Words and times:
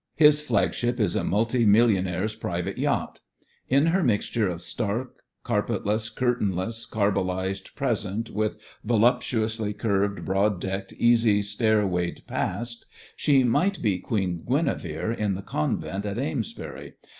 His 0.15 0.41
flagship 0.41 0.99
is 0.99 1.15
a 1.15 1.23
multi 1.23 1.63
millionaire's 1.63 2.33
private 2.33 2.79
yacht. 2.79 3.19
In 3.69 3.85
her 3.93 4.01
mixture 4.01 4.49
of 4.49 4.59
stark, 4.63 5.21
carpetless, 5.43 6.09
curtainless, 6.09 6.87
carbolised 6.87 7.75
present 7.75 8.31
with 8.31 8.57
voluptuously 8.83 9.73
curved, 9.75 10.25
broad 10.25 10.59
decked, 10.59 10.91
easy 10.93 11.43
stairwayed 11.43 12.25
past, 12.25 12.87
she 13.15 13.43
might 13.43 13.79
be 13.83 13.99
Queen 13.99 14.43
Guinevere 14.43 15.13
in 15.15 15.35
the 15.35 15.43
convent 15.43 16.03
at 16.07 16.17
Amesbury. 16.17 16.93